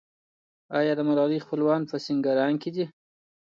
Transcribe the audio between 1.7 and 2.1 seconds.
په